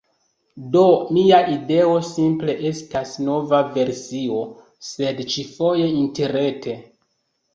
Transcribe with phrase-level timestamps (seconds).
[0.75, 0.83] Do
[1.15, 4.39] mia ideo simple estas nova versio,
[4.89, 6.77] sed ĉi-foje interrete.